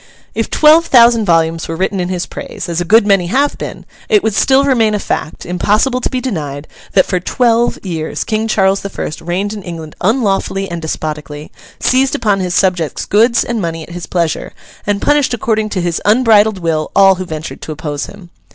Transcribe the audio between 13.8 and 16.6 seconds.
at his pleasure, and punished according to his unbridled